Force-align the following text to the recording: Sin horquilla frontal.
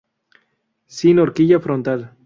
Sin 0.87 1.19
horquilla 1.19 1.59
frontal. 1.59 2.09